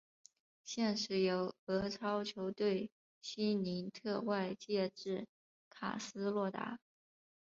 [0.63, 2.89] 现时由俄超球队
[3.21, 5.27] 辛尼特外借至
[5.69, 6.79] 卡斯洛达。